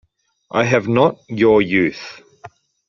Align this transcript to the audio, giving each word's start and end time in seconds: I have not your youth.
I 0.49 0.63
have 0.63 0.87
not 0.87 1.19
your 1.29 1.61
youth. 1.61 2.23